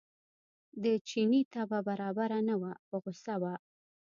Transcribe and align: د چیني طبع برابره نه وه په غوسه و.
د 0.83 0.85
چیني 1.09 1.41
طبع 1.53 1.79
برابره 1.89 2.39
نه 2.49 2.55
وه 2.61 2.71
په 2.87 2.95
غوسه 3.03 3.35
و. 3.41 3.43